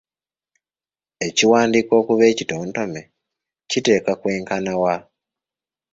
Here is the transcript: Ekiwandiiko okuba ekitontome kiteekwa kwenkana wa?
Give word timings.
Ekiwandiiko 1.27 1.93
okuba 2.01 2.23
ekitontome 2.31 3.01
kiteekwa 3.69 4.13
kwenkana 4.21 4.73
wa? 4.81 4.95